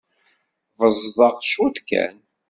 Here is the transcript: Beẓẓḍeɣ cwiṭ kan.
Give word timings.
Beẓẓḍeɣ 0.77 1.33
cwiṭ 1.39 1.77
kan. 1.87 2.15